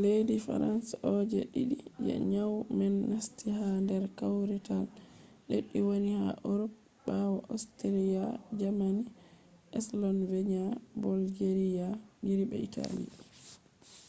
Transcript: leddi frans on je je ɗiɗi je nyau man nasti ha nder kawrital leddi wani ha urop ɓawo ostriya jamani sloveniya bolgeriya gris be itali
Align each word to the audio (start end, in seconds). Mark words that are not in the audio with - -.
leddi 0.00 0.36
frans 0.44 0.86
on 1.10 1.16
je 1.30 1.40
je 1.40 1.40
ɗiɗi 1.52 1.76
je 2.04 2.14
nyau 2.32 2.54
man 2.78 2.94
nasti 3.10 3.46
ha 3.58 3.66
nder 3.84 4.04
kawrital 4.18 4.84
leddi 5.50 5.78
wani 5.88 6.10
ha 6.20 6.28
urop 6.50 6.72
ɓawo 7.06 7.36
ostriya 7.54 8.24
jamani 8.60 9.02
sloveniya 9.86 10.66
bolgeriya 11.02 11.88
gris 12.22 12.48
be 12.50 12.56
itali 12.66 13.04